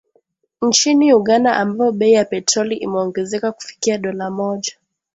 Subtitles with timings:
[0.61, 4.73] Nchini Uganda ambapo bei ya petroli imeongezeka kufikia dola moja